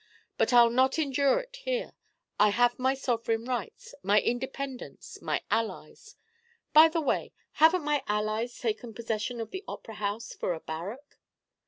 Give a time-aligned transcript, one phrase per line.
[0.35, 1.91] But I'll not endure it here.
[2.39, 6.15] I have my sovereign rights, my independence, my allies.
[6.73, 11.19] By the way, haven't my allies taken possession of the Opera House for a barrack?"